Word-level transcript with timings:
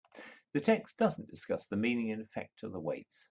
The 0.53 0.61
text 0.61 0.97
does 0.97 1.19
not 1.19 1.27
discuss 1.27 1.67
the 1.67 1.77
meaning 1.77 2.09
and 2.11 2.23
effect 2.23 2.63
of 2.63 2.71
the 2.71 2.79
weights. 2.79 3.19